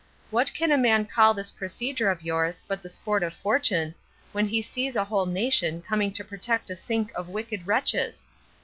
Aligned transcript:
What 0.31 0.51
can 0.55 0.71
a 0.71 0.79
man 0.79 1.05
call 1.05 1.35
this 1.35 1.51
procedure 1.51 2.09
of 2.09 2.23
yours 2.23 2.63
but 2.67 2.81
the 2.81 2.89
sport 2.89 3.21
of 3.21 3.35
fortune, 3.35 3.93
when 4.31 4.47
he 4.47 4.59
sees 4.59 4.95
a 4.95 5.03
whole 5.03 5.27
nation 5.27 5.83
coming 5.83 6.11
to 6.13 6.23
protect 6.25 6.71
a 6.71 6.75
sink 6.75 7.11
of 7.15 7.29
wicked 7.29 7.67
wretches? 7.67 8.25